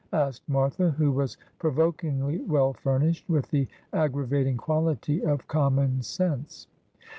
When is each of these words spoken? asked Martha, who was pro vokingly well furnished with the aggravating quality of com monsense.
asked 0.13 0.41
Martha, 0.49 0.89
who 0.89 1.11
was 1.11 1.37
pro 1.59 1.69
vokingly 1.71 2.43
well 2.47 2.73
furnished 2.73 3.29
with 3.29 3.47
the 3.51 3.67
aggravating 3.93 4.57
quality 4.57 5.23
of 5.23 5.47
com 5.47 5.75
monsense. 5.75 6.65